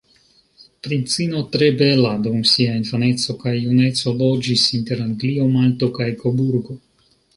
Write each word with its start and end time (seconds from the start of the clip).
Princino 0.85 1.41
tre 1.55 1.67
bela, 1.81 2.13
dum 2.23 2.39
sia 2.53 2.73
infaneco 2.79 3.35
kaj 3.43 3.53
juneco 3.59 4.15
loĝis 4.23 4.65
inter 4.79 5.05
Anglio, 5.05 5.47
Malto 5.59 5.91
kaj 6.01 6.09
Koburgo. 6.25 6.81